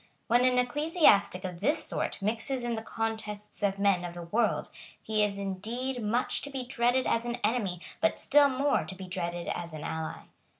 When 0.25 0.43
an 0.45 0.57
ecclesiastic 0.57 1.43
of 1.43 1.59
this 1.59 1.85
sort 1.85 2.19
mixes 2.23 2.63
in 2.63 2.73
the 2.73 2.81
contests 2.81 3.61
of 3.61 3.77
men 3.77 4.03
of 4.03 4.15
the 4.15 4.23
world, 4.23 4.71
he 4.99 5.23
is 5.23 5.37
indeed 5.37 6.01
much 6.01 6.41
to 6.41 6.49
be 6.49 6.65
dreaded 6.65 7.05
as 7.05 7.23
an 7.23 7.35
enemy, 7.43 7.81
but 8.01 8.17
still 8.17 8.49
more 8.49 8.83
to 8.83 8.95
be 8.95 9.05
dreaded 9.05 9.47
as 9.49 9.73
an 9.73 9.83
ally. 9.83 10.21